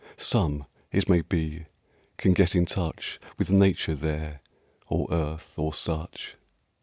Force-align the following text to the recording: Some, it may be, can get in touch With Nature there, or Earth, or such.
Some, 0.17 0.65
it 0.91 1.07
may 1.07 1.21
be, 1.21 1.67
can 2.17 2.33
get 2.33 2.55
in 2.55 2.65
touch 2.65 3.19
With 3.37 3.51
Nature 3.51 3.93
there, 3.93 4.41
or 4.87 5.07
Earth, 5.11 5.53
or 5.59 5.75
such. 5.75 6.37